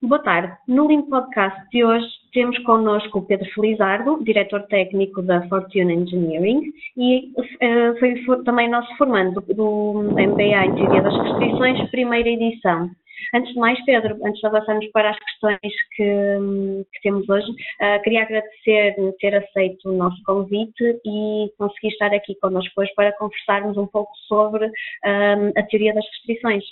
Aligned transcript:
Boa 0.00 0.22
tarde. 0.22 0.56
No 0.68 0.86
Limpo 0.86 1.10
Podcast 1.10 1.60
de 1.72 1.84
hoje 1.84 2.06
temos 2.32 2.56
connosco 2.60 3.18
o 3.18 3.26
Pedro 3.26 3.50
Felizardo, 3.52 4.22
diretor 4.22 4.62
técnico 4.68 5.20
da 5.20 5.42
Fortune 5.48 5.92
Engineering 5.92 6.72
e 6.96 7.32
uh, 7.36 7.98
foi 7.98 8.44
também 8.44 8.70
nosso 8.70 8.96
formando 8.96 9.40
do, 9.40 9.54
do 9.54 10.12
MBA 10.12 10.66
em 10.66 10.74
Teoria 10.76 11.02
das 11.02 11.16
Restrições, 11.20 11.90
primeira 11.90 12.28
edição. 12.28 12.88
Antes 13.34 13.52
de 13.52 13.58
mais, 13.58 13.84
Pedro, 13.84 14.16
antes 14.24 14.40
de 14.40 14.46
avançarmos 14.46 14.86
para 14.92 15.10
as 15.10 15.18
questões 15.18 15.58
que, 15.96 16.84
que 16.92 17.00
temos 17.02 17.28
hoje, 17.28 17.50
uh, 17.50 18.00
queria 18.04 18.22
agradecer 18.22 18.94
ter 19.18 19.34
aceito 19.34 19.90
o 19.90 19.96
nosso 19.96 20.22
convite 20.22 21.00
e 21.04 21.52
conseguir 21.58 21.88
estar 21.88 22.14
aqui 22.14 22.36
connosco 22.36 22.80
hoje 22.80 22.92
para 22.94 23.12
conversarmos 23.18 23.76
um 23.76 23.86
pouco 23.88 24.12
sobre 24.28 24.66
uh, 24.66 25.52
a 25.56 25.62
teoria 25.64 25.92
das 25.92 26.04
restrições. 26.06 26.62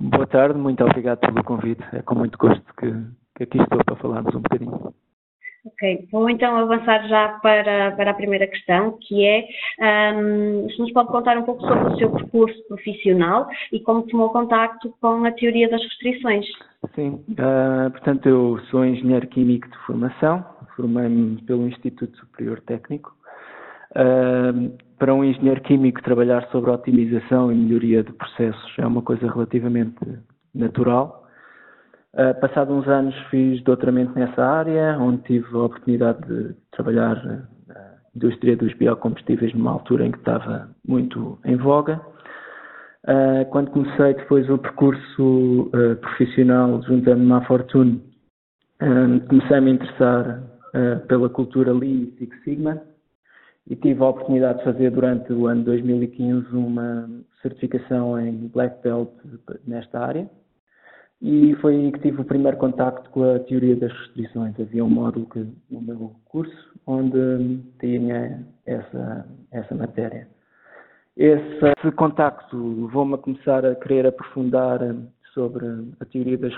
Boa 0.00 0.26
tarde, 0.26 0.58
muito 0.58 0.84
obrigado 0.84 1.18
pelo 1.18 1.42
convite. 1.42 1.82
É 1.92 2.02
com 2.02 2.14
muito 2.14 2.38
gosto 2.38 2.64
que, 2.78 2.90
que 3.36 3.42
aqui 3.42 3.58
estou 3.58 3.84
para 3.84 3.96
falarmos 3.96 4.34
um 4.34 4.40
bocadinho. 4.40 4.94
Ok, 5.66 6.08
vou 6.12 6.30
então 6.30 6.56
avançar 6.56 7.06
já 7.08 7.28
para, 7.42 7.90
para 7.92 8.12
a 8.12 8.14
primeira 8.14 8.46
questão, 8.46 8.96
que 9.02 9.26
é 9.26 9.44
um, 10.14 10.68
se 10.70 10.78
nos 10.78 10.92
pode 10.92 11.08
contar 11.08 11.36
um 11.36 11.42
pouco 11.42 11.62
sobre 11.62 11.92
o 11.92 11.96
seu 11.96 12.10
percurso 12.12 12.56
profissional 12.68 13.48
e 13.72 13.80
como 13.80 14.06
tomou 14.06 14.30
contacto 14.30 14.94
com 15.00 15.24
a 15.24 15.32
teoria 15.32 15.68
das 15.68 15.82
restrições. 15.82 16.46
Sim, 16.94 17.24
uh, 17.32 17.90
portanto 17.90 18.28
eu 18.28 18.58
sou 18.70 18.84
engenheiro 18.84 19.26
químico 19.26 19.68
de 19.68 19.78
formação, 19.78 20.44
formei-me 20.76 21.42
pelo 21.42 21.66
Instituto 21.66 22.16
Superior 22.18 22.60
Técnico. 22.60 23.12
Uh, 23.96 24.78
para 24.98 25.14
um 25.14 25.24
engenheiro 25.24 25.60
químico 25.62 26.02
trabalhar 26.02 26.46
sobre 26.50 26.70
otimização 26.70 27.52
e 27.52 27.54
melhoria 27.54 28.02
de 28.02 28.12
processos 28.12 28.74
é 28.78 28.86
uma 28.86 29.02
coisa 29.02 29.30
relativamente 29.30 29.96
natural. 30.54 31.26
Uh, 32.14 32.38
passado 32.40 32.72
uns 32.72 32.88
anos 32.88 33.14
fiz 33.30 33.62
doutoramento 33.62 34.18
nessa 34.18 34.44
área, 34.44 34.98
onde 34.98 35.22
tive 35.22 35.46
a 35.54 35.62
oportunidade 35.62 36.20
de 36.26 36.54
trabalhar 36.72 37.24
na 37.24 37.48
indústria 38.16 38.56
dos 38.56 38.74
biocombustíveis 38.74 39.54
numa 39.54 39.72
altura 39.72 40.06
em 40.06 40.10
que 40.10 40.18
estava 40.18 40.68
muito 40.86 41.38
em 41.44 41.56
voga. 41.56 42.00
Uh, 43.04 43.48
quando 43.50 43.70
comecei 43.70 44.14
depois 44.14 44.50
o 44.50 44.58
percurso 44.58 45.70
uh, 45.72 45.96
profissional 46.00 46.82
juntando-me 46.82 47.32
à 47.32 47.40
Fortune, 47.42 48.02
comecei 49.28 49.56
a 49.56 49.60
me 49.60 49.72
interessar 49.72 50.42
pela 51.08 51.28
cultura 51.28 51.72
Lean 51.72 52.02
e 52.02 52.14
Six 52.18 52.44
Sigma 52.44 52.80
e 53.68 53.76
tive 53.76 54.02
a 54.02 54.08
oportunidade 54.08 54.58
de 54.58 54.64
fazer 54.64 54.90
durante 54.90 55.32
o 55.32 55.46
ano 55.46 55.62
2015 55.64 56.54
uma 56.56 57.08
certificação 57.42 58.18
em 58.18 58.48
Black 58.48 58.82
Belt 58.82 59.10
nesta 59.66 60.00
área 60.00 60.28
e 61.20 61.54
foi 61.56 61.74
aí 61.74 61.92
que 61.92 61.98
tive 61.98 62.20
o 62.20 62.24
primeiro 62.24 62.56
contacto 62.56 63.10
com 63.10 63.24
a 63.24 63.40
teoria 63.40 63.74
das 63.74 63.92
restrições. 63.92 64.58
Havia 64.58 64.84
um 64.84 64.90
módulo 64.90 65.26
que, 65.26 65.46
no 65.68 65.80
meu 65.80 66.14
curso 66.26 66.78
onde 66.86 67.60
tinha 67.80 68.46
essa, 68.64 69.26
essa 69.50 69.74
matéria. 69.74 70.28
Esse, 71.16 71.58
esse 71.76 71.92
contacto 71.96 72.56
levou-me 72.56 73.14
a 73.14 73.18
começar 73.18 73.66
a 73.66 73.74
querer 73.74 74.06
aprofundar 74.06 74.78
sobre 75.34 75.66
a 76.00 76.04
teoria 76.04 76.38
das 76.38 76.54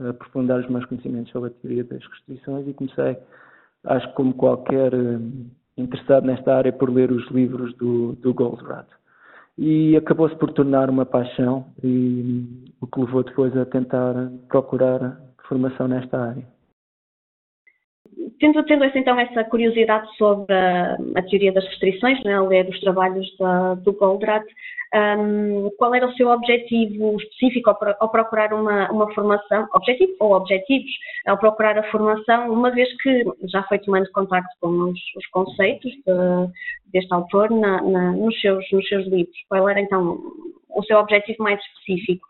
aprofundar 0.00 0.58
os 0.60 0.68
meus 0.68 0.84
conhecimentos 0.86 1.30
sobre 1.30 1.50
a 1.50 1.52
teoria 1.52 1.84
das 1.84 2.02
restrições 2.04 2.66
e 2.66 2.72
comecei, 2.72 3.18
acho 3.84 4.08
que 4.08 4.14
como 4.14 4.32
qualquer 4.32 4.92
interessado 5.80 6.26
nesta 6.26 6.54
área 6.54 6.72
por 6.72 6.90
ler 6.90 7.10
os 7.10 7.28
livros 7.30 7.74
do, 7.76 8.12
do 8.14 8.32
Goldratt. 8.34 8.88
E 9.58 9.96
acabou-se 9.96 10.34
por 10.36 10.52
tornar 10.52 10.88
uma 10.88 11.04
paixão 11.04 11.66
e 11.82 12.70
o 12.80 12.86
que 12.86 13.00
levou 13.00 13.22
depois 13.22 13.56
a 13.56 13.66
tentar 13.66 14.14
procurar 14.48 15.20
formação 15.48 15.88
nesta 15.88 16.18
área. 16.18 16.59
Tendo, 18.38 18.62
tendo 18.64 18.84
então 18.84 19.18
essa 19.18 19.44
curiosidade 19.44 20.06
sobre 20.16 20.52
a, 20.54 20.96
a 21.16 21.22
teoria 21.22 21.52
das 21.52 21.64
restrições, 21.64 22.22
né, 22.22 22.38
ler 22.40 22.68
os 22.68 22.80
trabalhos 22.80 23.26
da, 23.38 23.74
do 23.74 23.92
Goldratt, 23.92 24.46
um, 24.94 25.70
qual 25.78 25.94
era 25.94 26.06
o 26.06 26.12
seu 26.14 26.28
objetivo 26.28 27.16
específico 27.20 27.70
ao, 27.70 27.78
ao, 28.00 28.08
procurar 28.10 28.52
uma, 28.52 28.90
uma 28.90 29.12
formação, 29.14 29.68
objetivo 29.74 30.12
ou 30.18 30.32
objetivos, 30.32 30.90
ao 31.26 31.38
procurar 31.38 31.78
a 31.78 31.90
formação, 31.90 32.52
uma 32.52 32.70
vez 32.70 32.88
que 33.00 33.24
já 33.44 33.62
foi 33.64 33.78
tomando 33.78 34.10
contato 34.12 34.48
com 34.60 34.68
os, 34.68 34.98
os 35.16 35.26
conceitos 35.28 35.92
de, 35.92 36.52
deste 36.92 37.12
autor 37.14 37.50
na, 37.50 37.80
na, 37.82 38.12
nos, 38.12 38.38
seus, 38.40 38.64
nos 38.72 38.86
seus 38.88 39.06
livros? 39.06 39.36
Qual 39.48 39.68
era 39.68 39.80
então 39.80 40.20
o 40.68 40.82
seu 40.84 40.98
objetivo 40.98 41.42
mais 41.42 41.60
específico? 41.60 42.28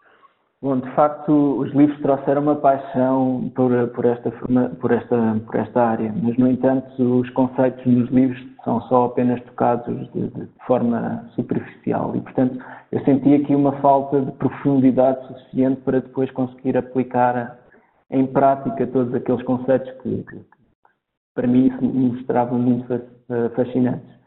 Bom, 0.62 0.78
de 0.78 0.90
facto, 0.90 1.32
os 1.58 1.72
livros 1.72 1.98
trouxeram 2.02 2.42
uma 2.42 2.54
paixão 2.54 3.50
por, 3.54 3.70
por, 3.94 4.04
esta, 4.04 4.30
por, 4.78 4.92
esta, 4.92 5.40
por 5.46 5.56
esta 5.56 5.82
área, 5.82 6.14
mas, 6.22 6.36
no 6.36 6.50
entanto, 6.50 7.02
os 7.20 7.30
conceitos 7.30 7.86
nos 7.86 8.10
livros 8.10 8.38
são 8.62 8.78
só 8.82 9.06
apenas 9.06 9.42
tocados 9.44 10.12
de, 10.12 10.28
de 10.28 10.48
forma 10.66 11.24
superficial 11.34 12.14
e, 12.14 12.20
portanto, 12.20 12.62
eu 12.92 13.02
senti 13.06 13.36
aqui 13.36 13.54
uma 13.54 13.72
falta 13.80 14.20
de 14.20 14.32
profundidade 14.32 15.26
suficiente 15.28 15.80
para 15.80 16.02
depois 16.02 16.30
conseguir 16.32 16.76
aplicar 16.76 17.58
em 18.10 18.26
prática 18.26 18.86
todos 18.86 19.14
aqueles 19.14 19.42
conceitos 19.44 19.90
que, 20.02 20.24
que, 20.24 20.36
que 20.36 20.44
para 21.34 21.46
mim 21.46 21.70
me 21.80 22.10
mostravam 22.10 22.58
muito 22.58 22.86
fascinantes. 23.56 24.19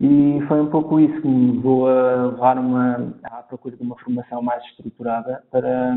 E 0.00 0.40
foi 0.48 0.60
um 0.60 0.70
pouco 0.70 0.98
isso 0.98 1.20
que 1.20 1.28
me 1.28 1.52
levou 1.52 1.86
a 1.86 2.26
levar 2.26 2.58
uma, 2.58 3.12
à 3.24 3.42
procura 3.42 3.76
de 3.76 3.82
uma 3.82 3.98
formação 3.98 4.40
mais 4.40 4.64
estruturada 4.64 5.44
para, 5.50 5.94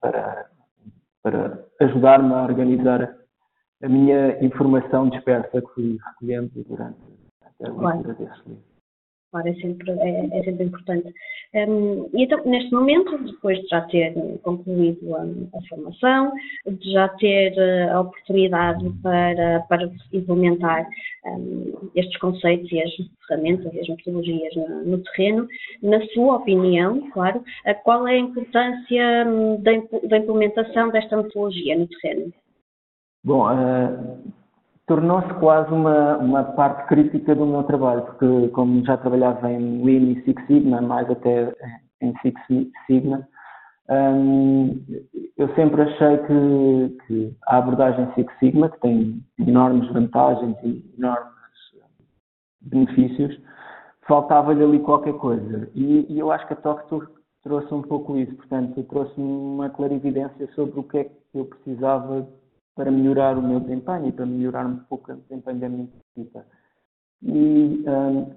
para, 0.00 0.46
para 1.22 1.64
ajudar-me 1.80 2.32
a 2.32 2.44
organizar 2.44 3.14
a 3.82 3.88
minha 3.88 4.42
informação 4.42 5.10
dispersa 5.10 5.60
que 5.60 5.68
fui 5.74 5.98
recolhendo 6.02 6.50
durante 6.66 6.98
a 7.42 7.68
leitura 7.68 8.14
desse 8.14 8.48
livro 8.48 8.75
claro, 9.30 9.48
é 9.48 9.54
sempre, 9.54 9.90
é, 9.90 10.38
é 10.38 10.44
sempre 10.44 10.64
importante. 10.64 11.12
Um, 11.54 12.08
e 12.12 12.24
então, 12.24 12.44
neste 12.44 12.72
momento, 12.72 13.16
depois 13.24 13.58
de 13.60 13.68
já 13.68 13.80
ter 13.82 14.14
concluído 14.42 15.14
a, 15.14 15.22
a 15.22 15.68
formação, 15.68 16.32
de 16.66 16.92
já 16.92 17.08
ter 17.08 17.56
eh, 17.56 17.90
a 17.90 18.00
oportunidade 18.00 18.84
para, 19.02 19.60
para 19.68 19.90
implementar 20.12 20.86
um, 21.24 21.90
estes 21.94 22.18
conceitos 22.18 22.70
e 22.72 22.82
as 22.82 22.90
ferramentas 23.26 23.72
e 23.72 23.80
as 23.80 23.88
metodologias 23.88 24.54
no, 24.56 24.84
no, 24.84 24.98
terreno, 24.98 25.48
na 25.82 26.04
sua 26.08 26.36
opinião, 26.36 27.10
claro, 27.10 27.42
qual 27.84 28.06
é 28.06 28.14
a 28.14 28.18
importância 28.18 29.26
hum, 29.26 29.62
da, 29.62 29.72
da 30.08 30.18
implementação 30.18 30.90
desta 30.90 31.16
metodologia 31.16 31.78
no 31.78 31.88
terreno? 31.88 32.32
Bom, 33.24 33.46
uh 33.46 34.45
tornou-se 34.86 35.32
quase 35.34 35.72
uma, 35.72 36.16
uma 36.18 36.44
parte 36.44 36.86
crítica 36.86 37.34
do 37.34 37.44
meu 37.44 37.64
trabalho, 37.64 38.02
porque 38.02 38.48
como 38.48 38.84
já 38.84 38.96
trabalhava 38.96 39.50
em 39.50 39.84
Lean 39.84 40.12
e 40.12 40.22
Six 40.22 40.46
Sigma, 40.46 40.80
mais 40.80 41.10
até 41.10 41.52
em 42.00 42.14
Six 42.22 42.40
Sigma, 42.86 43.26
um, 43.88 44.80
eu 45.36 45.52
sempre 45.54 45.82
achei 45.82 46.18
que, 46.18 46.98
que, 47.06 47.36
a 47.46 47.58
abordagem 47.58 48.12
Six 48.14 48.32
Sigma, 48.38 48.68
que 48.68 48.80
tem 48.80 49.24
enormes 49.38 49.92
vantagens 49.92 50.56
e 50.62 50.94
enormes 50.96 51.32
benefícios, 52.60 53.40
faltava-lhe 54.06 54.62
ali 54.62 54.80
qualquer 54.80 55.14
coisa. 55.14 55.68
E, 55.74 56.06
e, 56.08 56.18
eu 56.18 56.30
acho 56.30 56.46
que 56.46 56.52
a 56.52 56.56
TalkTour 56.56 57.10
trouxe 57.42 57.72
um 57.74 57.82
pouco 57.82 58.16
isso, 58.16 58.34
portanto, 58.36 58.82
trouxe-me 58.84 59.24
uma 59.24 59.70
clarividência 59.70 60.48
sobre 60.54 60.80
o 60.80 60.82
que 60.82 60.98
é 60.98 61.04
que 61.04 61.12
eu 61.34 61.44
precisava 61.44 62.26
para 62.76 62.90
melhorar 62.90 63.38
o 63.38 63.42
meu 63.42 63.58
desempenho 63.58 64.06
e 64.06 64.12
para 64.12 64.26
melhorar 64.26 64.66
um 64.66 64.76
pouco 64.76 65.10
o 65.10 65.16
desempenho 65.16 65.58
da 65.58 65.68
minha 65.68 65.88
equipa. 66.14 66.44
E 67.22 67.84
um, 67.88 68.30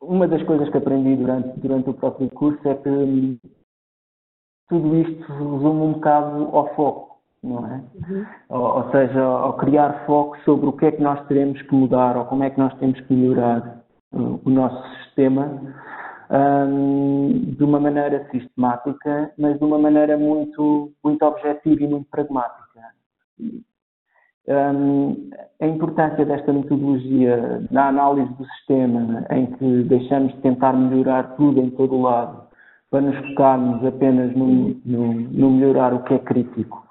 uma 0.00 0.26
das 0.26 0.42
coisas 0.44 0.68
que 0.70 0.78
aprendi 0.78 1.14
durante, 1.16 1.60
durante 1.60 1.90
o 1.90 1.94
próprio 1.94 2.30
curso 2.30 2.66
é 2.66 2.74
que 2.74 2.88
um, 2.88 3.38
tudo 4.68 4.96
isto 4.96 5.32
resume 5.32 5.82
um 5.82 5.92
bocado 5.92 6.48
ao 6.56 6.74
foco, 6.74 7.20
não 7.42 7.66
é? 7.66 7.84
Uhum. 7.94 8.26
Ou, 8.48 8.76
ou, 8.76 8.90
seja, 8.90 9.22
ao 9.22 9.56
criar 9.58 10.06
foco 10.06 10.38
sobre 10.44 10.66
o 10.66 10.72
que 10.72 10.86
é 10.86 10.92
que 10.92 11.02
nós 11.02 11.24
teremos 11.26 11.60
que 11.60 11.74
mudar 11.74 12.16
ou 12.16 12.24
como 12.24 12.42
é 12.42 12.50
que 12.50 12.58
nós 12.58 12.74
temos 12.78 12.98
que 13.00 13.12
melhorar 13.12 13.84
uh, 14.14 14.40
o 14.42 14.50
nosso 14.50 14.82
sistema 15.04 15.60
um, 16.30 17.54
de 17.56 17.62
uma 17.62 17.78
maneira 17.78 18.26
sistemática, 18.30 19.30
mas 19.38 19.58
de 19.58 19.64
uma 19.64 19.78
maneira 19.78 20.16
muito, 20.16 20.90
muito 21.04 21.22
objetiva 21.22 21.82
e 21.82 21.86
muito 21.86 22.08
pragmática. 22.10 22.64
Um, 24.46 25.30
a 25.60 25.66
importância 25.66 26.24
desta 26.26 26.52
metodologia 26.52 27.66
na 27.70 27.88
análise 27.88 28.30
do 28.34 28.44
sistema, 28.44 29.24
em 29.30 29.46
que 29.46 29.82
deixamos 29.84 30.34
de 30.34 30.40
tentar 30.42 30.74
melhorar 30.74 31.34
tudo 31.36 31.60
em 31.60 31.70
todo 31.70 31.94
o 31.94 32.02
lado, 32.02 32.44
para 32.90 33.00
nos 33.00 33.16
focarmos 33.28 33.84
apenas 33.84 34.36
no, 34.36 34.76
no, 34.84 35.14
no 35.14 35.50
melhorar 35.50 35.94
o 35.94 36.02
que 36.04 36.14
é 36.14 36.18
crítico 36.18 36.84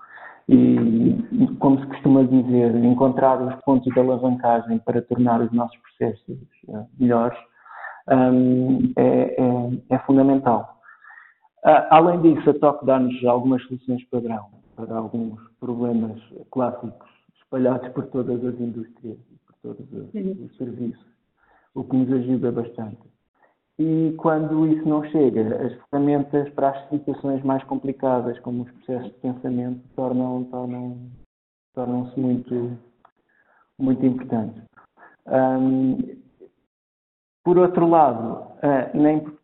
e, 0.49 1.55
como 1.59 1.79
se 1.79 1.87
costuma 1.87 2.23
dizer, 2.23 2.75
encontrar 2.75 3.41
os 3.41 3.55
pontos 3.63 3.93
de 3.93 3.99
alavancagem 3.99 4.79
para 4.79 5.01
tornar 5.01 5.39
os 5.41 5.51
nossos 5.51 5.77
processos 5.77 6.37
uh, 6.67 6.85
melhores, 6.99 7.37
um, 8.09 8.91
é, 8.97 9.35
é, 9.41 9.95
é, 9.95 9.99
fundamental. 9.99 10.77
Além 11.63 12.19
disso, 12.21 12.49
a 12.49 12.53
TOC 12.53 12.85
dá-nos 12.85 13.23
algumas 13.23 13.63
soluções 13.63 14.03
padrão 14.09 14.47
para 14.75 14.97
alguns 14.97 15.39
problemas 15.61 16.19
clássicos 16.51 17.12
espalhados 17.53 17.87
por 17.89 18.07
todas 18.07 18.43
as 18.43 18.59
indústrias 18.59 19.17
e 19.31 19.37
por 19.45 19.55
todos 19.61 19.93
os, 19.93 20.13
os 20.13 20.57
serviços, 20.57 21.05
o 21.75 21.83
que 21.83 21.95
nos 21.95 22.11
ajuda 22.11 22.51
bastante. 22.51 22.97
E 23.77 24.13
quando 24.17 24.67
isso 24.67 24.87
não 24.87 25.03
chega, 25.05 25.65
as 25.65 25.73
ferramentas 25.89 26.49
para 26.53 26.69
as 26.71 26.89
situações 26.89 27.43
mais 27.43 27.63
complicadas, 27.65 28.39
como 28.39 28.63
os 28.63 28.71
processos 28.71 29.11
de 29.11 29.19
pensamento, 29.19 29.81
tornam, 29.95 30.43
tornam, 30.45 30.97
tornam-se 31.73 32.19
muito, 32.19 32.77
muito 33.79 34.05
importantes. 34.05 34.63
Um, 35.27 35.97
por 37.43 37.57
outro 37.57 37.87
lado, 37.87 38.47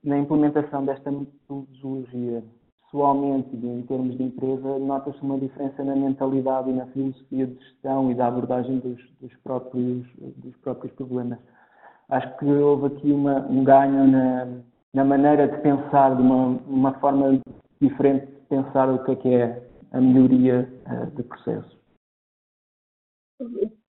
na, 0.03 0.17
implementação 0.17 0.85
desta 0.85 1.11
metodologia, 1.11 2.43
pessoalmente 2.91 3.55
em 3.55 3.81
termos 3.83 4.17
de 4.17 4.23
empresa, 4.23 4.79
nota-se 4.79 5.21
uma 5.21 5.39
diferença 5.39 5.83
na 5.83 5.95
mentalidade 5.95 6.69
e 6.69 6.73
na 6.73 6.87
filosofia 6.87 7.47
de 7.47 7.55
gestão 7.55 8.11
e 8.11 8.15
da 8.15 8.27
abordagem 8.27 8.79
dos, 8.79 8.99
dos, 9.21 9.35
próprios, 9.43 10.05
dos 10.17 10.55
próprios 10.57 10.91
problemas 10.93 11.39
acho 12.09 12.37
que 12.37 12.45
houve 12.45 12.87
aqui 12.87 13.11
uma, 13.11 13.39
um 13.47 13.63
ganho 13.63 14.07
na, 14.07 14.47
na, 14.93 15.05
maneira 15.05 15.47
de 15.47 15.61
pensar, 15.61 16.15
de 16.15 16.21
uma, 16.21 16.59
uma, 16.67 16.99
forma 16.99 17.39
diferente 17.79 18.25
de 18.25 18.41
pensar 18.49 18.89
o 18.89 19.03
que 19.05 19.11
é, 19.11 19.15
que 19.15 19.29
é 19.29 19.69
a 19.91 20.01
melhoria 20.01 20.67
uh, 20.87 21.15
de 21.15 21.23
processos. 21.23 21.77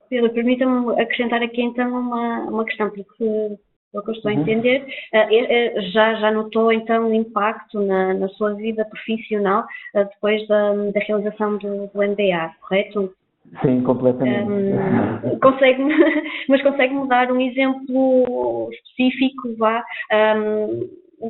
Pedro, 0.08 0.32
permita-me 0.32 1.00
acrescentar 1.00 1.42
aqui 1.42 1.62
então 1.62 1.88
uma, 1.90 2.40
uma 2.40 2.64
questão, 2.64 2.90
porque 2.90 3.58
pelo 3.92 4.04
que 4.04 4.10
eu 4.10 4.14
estou 4.14 4.30
a 4.30 4.34
uhum. 4.34 4.40
entender, 4.40 4.86
uh, 5.14 5.90
já, 5.92 6.14
já 6.14 6.30
notou 6.30 6.72
então 6.72 7.08
o 7.08 7.14
impacto 7.14 7.80
na, 7.80 8.14
na 8.14 8.28
sua 8.30 8.54
vida 8.54 8.84
profissional 8.84 9.64
uh, 9.94 10.04
depois 10.04 10.46
da, 10.48 10.72
da 10.72 11.00
realização 11.00 11.56
do, 11.58 11.86
do 11.88 12.02
MBA, 12.02 12.52
correto? 12.60 13.14
Sim, 13.62 13.82
completamente. 13.82 14.48
Um, 14.48 15.38
consegue 15.40 15.82
mas 16.48 16.62
consegue-me 16.62 17.08
dar 17.08 17.32
um 17.32 17.40
exemplo 17.40 18.70
específico 18.72 19.56
vá, 19.58 19.82
um, 20.12 20.88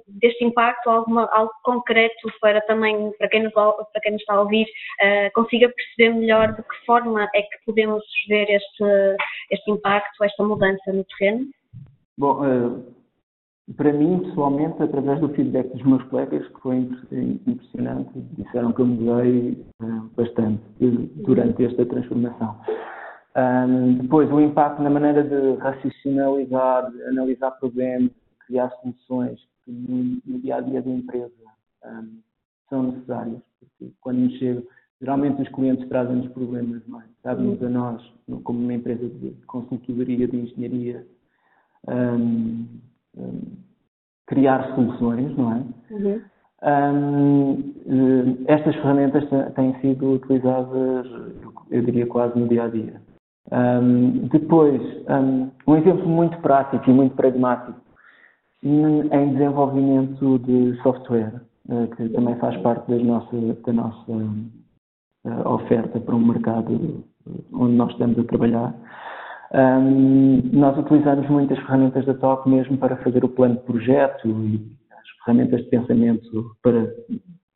deste 0.08 0.44
impacto, 0.44 0.88
alguma, 0.88 1.28
algo 1.32 1.52
concreto 1.62 2.28
para 2.40 2.60
também, 2.62 3.12
para 3.18 3.28
quem 3.28 3.42
nos, 3.42 3.52
para 3.52 4.00
quem 4.02 4.12
nos 4.12 4.20
está 4.20 4.34
a 4.34 4.40
ouvir, 4.42 4.64
uh, 4.64 5.32
consiga 5.34 5.68
perceber 5.70 6.18
melhor 6.18 6.52
de 6.52 6.62
que 6.62 6.86
forma 6.86 7.28
é 7.34 7.42
que 7.42 7.64
podemos 7.64 8.04
ver 8.28 8.48
este, 8.50 9.16
este 9.50 9.70
impacto, 9.70 10.22
esta 10.22 10.44
mudança 10.44 10.92
no 10.92 11.04
terreno? 11.04 11.46
Bom, 12.20 12.42
uh 12.44 12.90
para 13.76 13.92
mim, 13.92 14.18
pessoalmente, 14.20 14.82
através 14.82 15.20
do 15.20 15.28
feedback 15.28 15.68
dos 15.68 15.82
meus 15.84 16.02
colegas, 16.04 16.46
que 16.48 16.60
foi 16.60 16.76
impressionante, 17.46 18.10
disseram 18.36 18.72
que 18.72 18.80
eu 18.80 18.86
mudei 18.86 19.64
uh, 19.80 20.10
bastante 20.16 20.60
durante 21.16 21.64
esta 21.64 21.86
transformação. 21.86 22.56
Depois, 24.00 24.30
o 24.32 24.40
impacto 24.40 24.82
na 24.82 24.90
maneira 24.90 25.22
de 25.22 25.54
racionalizar, 25.60 26.92
analisar 27.08 27.52
problemas, 27.52 28.10
criar 28.46 28.70
soluções 28.82 29.38
que 29.64 29.70
no, 29.70 30.40
dia 30.40 30.56
a 30.56 30.60
dia 30.60 30.82
da 30.82 30.90
empresa 30.90 31.32
são 32.68 32.82
necessárias. 32.82 33.40
Porque 33.60 33.92
quando 34.00 34.18
nos 34.18 34.64
geralmente 35.00 35.42
os 35.42 35.48
clientes 35.50 35.88
trazem-nos 35.88 36.28
problemas, 36.32 36.82
não 36.88 37.00
é? 37.00 37.04
Trazem-nos 37.22 37.62
a 37.62 37.68
nós, 37.68 38.14
como 38.42 38.58
uma 38.58 38.74
empresa 38.74 39.08
de 39.08 39.30
consultoria 39.46 40.26
de 40.26 40.36
engenharia. 40.36 41.06
Um, 41.88 42.66
criar 44.26 44.74
soluções, 44.74 45.36
não 45.36 45.52
é? 45.52 45.64
Uhum. 45.90 46.20
Um, 46.62 48.44
estas 48.46 48.76
ferramentas 48.76 49.24
têm 49.54 49.74
sido 49.80 50.12
utilizadas, 50.12 51.06
eu 51.70 51.82
diria, 51.82 52.06
quase 52.06 52.38
no 52.38 52.46
dia 52.46 52.64
a 52.64 52.68
dia. 52.68 53.00
Um, 53.50 54.28
depois, 54.28 54.80
um, 55.08 55.76
exemplo 55.76 56.08
muito 56.08 56.38
prático 56.38 56.88
e 56.88 56.92
muito 56.92 57.16
pragmático 57.16 57.80
em 58.62 59.32
desenvolvimento 59.32 60.38
de 60.40 60.80
software, 60.82 61.42
uh, 61.68 61.88
que 61.96 62.08
também 62.10 62.36
faz 62.36 62.56
parte 62.58 62.92
nossa, 62.92 63.36
da 63.66 63.72
nossa 63.72 64.12
uh, 64.12 65.48
oferta 65.48 65.98
para 65.98 66.14
um 66.14 66.26
mercado 66.26 67.04
onde 67.52 67.74
nós 67.74 67.90
estamos 67.92 68.18
a 68.18 68.24
trabalhar. 68.24 68.74
Um, 69.52 70.42
nós 70.52 70.78
utilizamos 70.78 71.28
muitas 71.28 71.58
ferramentas 71.58 72.06
da 72.06 72.14
TOC 72.14 72.48
mesmo 72.48 72.78
para 72.78 72.96
fazer 72.98 73.24
o 73.24 73.28
plano 73.28 73.56
de 73.56 73.62
projeto 73.62 74.28
e 74.28 74.76
as 74.92 75.08
ferramentas 75.24 75.62
de 75.62 75.68
pensamento 75.68 76.56
para 76.62 76.88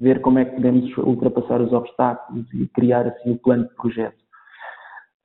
ver 0.01 0.21
como 0.21 0.41
é 0.41 0.45
que 0.45 0.57
podemos 0.57 0.97
ultrapassar 0.99 1.61
os 1.61 1.73
obstáculos 1.73 2.53
e 2.53 2.67
criar 2.69 3.07
assim 3.07 3.31
o 3.31 3.39
plano 3.39 3.69
de 3.69 3.75
projeto. 3.75 4.25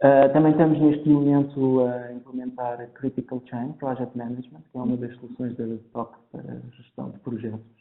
Uh, 0.01 0.31
também 0.31 0.51
estamos 0.51 0.79
neste 0.79 1.09
momento 1.09 1.81
a 1.81 2.13
implementar 2.13 2.79
a 2.79 2.87
Critical 2.87 3.41
Chain 3.49 3.73
Project 3.73 4.17
Management, 4.17 4.61
que 4.71 4.77
é 4.77 4.81
uma 4.81 4.95
das 4.95 5.13
soluções 5.17 5.57
da 5.57 5.65
TOC 5.91 6.15
para 6.31 6.61
gestão 6.77 7.09
de 7.09 7.19
projetos. 7.19 7.79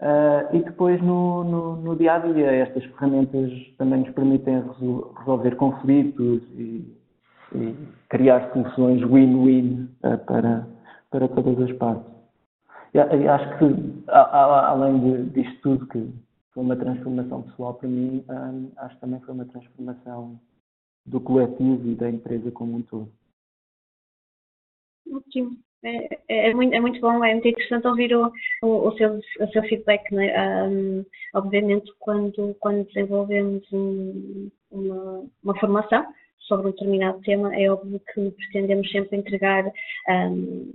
Uh, 0.00 0.56
e 0.56 0.60
depois, 0.60 1.02
no, 1.02 1.44
no, 1.44 1.76
no, 1.76 1.96
dia 1.96 2.14
a 2.14 2.18
dia, 2.20 2.52
estas 2.52 2.84
ferramentas 2.84 3.52
também 3.76 4.00
nos 4.00 4.10
permitem 4.14 4.62
resolver 5.18 5.56
conflitos 5.56 6.42
e 6.54 6.99
e 7.54 7.74
criar 8.08 8.52
soluções 8.52 9.02
win-win 9.02 9.88
uh, 10.04 10.18
para, 10.26 10.66
para 11.10 11.28
todas 11.28 11.70
as 11.70 11.76
partes. 11.76 12.10
E, 12.92 12.98
acho 12.98 13.58
que, 13.58 14.04
além 14.08 15.28
disto 15.28 15.60
tudo, 15.62 15.86
que 15.88 16.12
foi 16.52 16.62
uma 16.62 16.76
transformação 16.76 17.42
pessoal 17.42 17.74
para 17.74 17.88
mim, 17.88 18.24
um, 18.28 18.72
acho 18.78 18.94
que 18.96 19.00
também 19.00 19.20
foi 19.20 19.34
uma 19.34 19.44
transformação 19.44 20.40
do 21.06 21.20
coletivo 21.20 21.88
e 21.88 21.94
da 21.94 22.10
empresa 22.10 22.50
como 22.50 22.76
um 22.76 22.82
todo. 22.82 23.10
Ótimo. 25.12 25.56
É, 25.82 26.14
é, 26.28 26.50
é, 26.50 26.54
muito, 26.54 26.74
é 26.74 26.80
muito 26.80 27.00
bom, 27.00 27.24
é 27.24 27.32
muito 27.32 27.48
interessante 27.48 27.86
ouvir 27.86 28.14
o, 28.14 28.30
o, 28.62 28.88
o 28.88 28.96
seu, 28.96 29.18
o 29.18 29.48
seu 29.52 29.62
feedback. 29.62 30.12
Né? 30.12 30.68
Um, 30.68 31.04
obviamente, 31.34 31.90
quando, 31.98 32.54
quando 32.60 32.86
desenvolvemos 32.86 33.62
um, 33.72 34.50
uma, 34.70 35.24
uma 35.42 35.58
formação, 35.58 36.06
sobre 36.42 36.68
um 36.68 36.70
determinado 36.70 37.20
tema, 37.20 37.54
é 37.54 37.70
óbvio 37.70 38.00
que 38.12 38.30
pretendemos 38.30 38.90
sempre 38.90 39.18
entregar 39.18 39.70
um, 40.08 40.72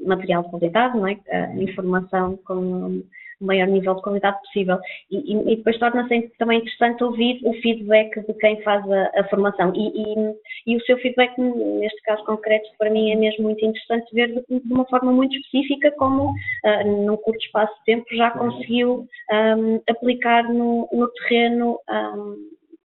material 0.00 0.42
de 0.42 0.50
qualidade, 0.50 0.96
não 0.96 1.06
é? 1.06 1.14
Uh, 1.14 1.62
informação 1.62 2.36
com 2.44 3.02
o 3.40 3.46
maior 3.46 3.66
nível 3.66 3.94
de 3.94 4.02
qualidade 4.02 4.38
possível. 4.40 4.78
E, 5.10 5.16
e, 5.16 5.52
e 5.52 5.56
depois 5.56 5.78
torna-se 5.78 6.32
também 6.38 6.58
interessante 6.58 7.02
ouvir 7.04 7.40
o 7.44 7.52
feedback 7.60 8.20
de 8.26 8.34
quem 8.34 8.60
faz 8.62 8.84
a, 8.90 9.10
a 9.16 9.24
formação. 9.28 9.72
E, 9.74 10.34
e, 10.66 10.76
o 10.76 10.80
seu 10.82 10.96
feedback, 10.98 11.38
neste 11.40 12.00
caso 12.02 12.24
concreto, 12.24 12.68
para 12.78 12.90
mim 12.90 13.10
é 13.10 13.16
mesmo 13.16 13.44
muito 13.44 13.64
interessante 13.64 14.12
ver 14.14 14.28
de, 14.28 14.60
de 14.60 14.72
uma 14.72 14.84
forma 14.86 15.12
muito 15.12 15.36
específica 15.36 15.90
como, 15.92 16.30
uh, 16.30 17.06
num 17.06 17.16
curto 17.16 17.44
espaço 17.44 17.74
de 17.78 17.84
tempo, 17.84 18.04
já 18.12 18.30
conseguiu 18.30 19.06
um, 19.32 19.80
aplicar 19.88 20.44
no, 20.52 20.88
no 20.92 21.08
terreno 21.08 21.78
um, 21.90 22.36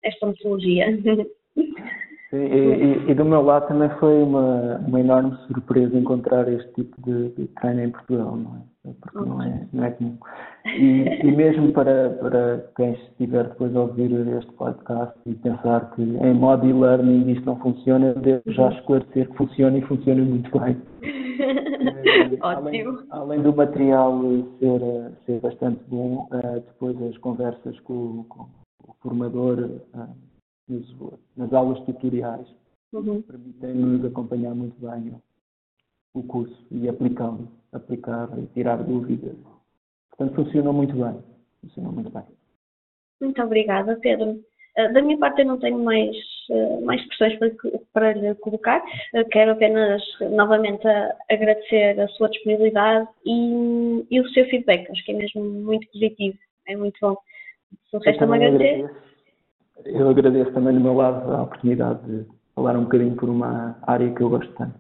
esta 0.02 0.26
metodologia. 0.26 0.86
Sim, 2.30 2.36
e, 2.36 3.10
e, 3.10 3.14
do 3.14 3.24
meu 3.24 3.40
lado 3.40 3.68
também 3.68 3.88
foi 3.98 4.22
uma, 4.22 4.76
uma 4.86 5.00
enorme 5.00 5.34
surpresa 5.46 5.96
encontrar 5.96 6.46
este 6.46 6.70
tipo 6.74 7.00
de, 7.00 7.30
de 7.30 7.46
treino 7.58 7.84
em 7.84 7.90
Portugal, 7.90 8.36
não 8.36 8.56
é? 8.56 8.92
Porque 9.00 9.18
não 9.18 9.42
é, 9.42 9.66
não 9.72 9.84
é 9.84 9.90
comum. 9.92 10.18
E, 10.66 11.26
e 11.26 11.32
mesmo 11.32 11.72
para, 11.72 12.10
para 12.20 12.70
quem 12.76 12.92
estiver 12.92 13.44
depois 13.44 13.74
a 13.74 13.80
ouvir 13.80 14.12
este 14.36 14.52
podcast 14.52 15.18
e 15.24 15.34
pensar 15.36 15.90
que 15.92 16.02
em 16.02 16.34
modo 16.34 16.66
e-learning 16.66 17.30
isto 17.32 17.46
não 17.46 17.56
funciona, 17.60 18.12
devo 18.12 18.42
já 18.48 18.72
esclarecer 18.72 19.26
que 19.30 19.36
funciona 19.36 19.78
e 19.78 19.82
funciona 19.82 20.22
muito 20.22 20.50
bem. 20.58 20.76
além, 22.42 22.84
além, 23.10 23.40
do 23.40 23.56
material 23.56 24.20
ser, 24.58 24.80
ser 25.24 25.40
bastante 25.40 25.80
bom, 25.88 26.28
eh, 26.32 26.62
depois 26.66 27.00
as 27.04 27.16
conversas 27.18 27.78
com, 27.80 28.24
com 28.28 28.42
o 28.86 28.94
formador 29.00 29.80
eh, 30.70 31.16
nas 31.36 31.52
aulas 31.52 31.80
tutoriais, 31.84 32.46
uhum. 32.92 33.22
permitem-nos 33.22 34.04
acompanhar 34.04 34.54
muito 34.54 34.80
bem 34.80 35.14
o 36.14 36.22
curso 36.22 36.66
e 36.70 36.88
aplicá-lo, 36.88 37.48
aplicar 37.72 38.28
e 38.38 38.46
tirar 38.48 38.82
dúvidas. 38.82 39.36
Portanto, 40.10 40.34
funcionou 40.34 40.72
muito 40.72 40.94
bem. 40.94 41.22
Funcionou 41.60 41.92
muito 41.92 42.10
bem. 42.10 42.24
Muito 43.20 43.42
obrigada, 43.42 43.96
Pedro. 44.00 44.42
Eh, 44.76 44.92
da 44.92 45.02
minha 45.02 45.18
parte, 45.18 45.40
eu 45.40 45.46
não 45.46 45.58
tenho 45.58 45.78
mais, 45.78 46.16
eh, 46.50 46.80
mais 46.80 47.04
questões 47.08 47.36
para, 47.38 47.50
para 47.92 48.12
lhe 48.12 48.34
colocar. 48.36 48.82
Eh, 49.14 49.24
quero 49.24 49.52
apenas 49.52 50.02
novamente 50.30 50.86
agradecer 51.28 52.00
a 52.00 52.08
sua 52.08 52.28
disponibilidade 52.28 53.08
e, 53.26 54.06
e 54.08 54.20
o 54.20 54.28
seu 54.28 54.44
feedback. 54.46 54.88
Acho 54.90 55.04
que 55.04 55.12
é 55.12 55.16
mesmo 55.16 55.42
muito 55.42 55.88
positivo. 55.90 56.38
É 56.68 56.76
muito 56.76 56.98
bom. 57.00 57.16
Se 57.90 57.98
resta-me 57.98 58.36
agradecer. 58.36 59.07
Eu 59.84 60.08
agradeço 60.08 60.52
também 60.52 60.74
do 60.74 60.80
meu 60.80 60.94
lado 60.94 61.32
a 61.32 61.42
oportunidade 61.42 62.00
de 62.06 62.26
falar 62.54 62.76
um 62.76 62.84
bocadinho 62.84 63.14
por 63.16 63.28
uma 63.28 63.78
área 63.82 64.12
que 64.12 64.22
eu 64.22 64.30
gosto 64.30 64.52
tanto. 64.54 64.74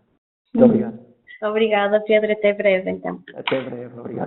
Muito 0.54 0.66
obrigado. 0.66 0.98
Obrigada, 1.42 2.00
Pedro. 2.00 2.32
Até 2.32 2.52
breve, 2.52 2.90
então. 2.90 3.20
Até 3.34 3.60
breve. 3.62 3.98
Obrigado. 3.98 4.26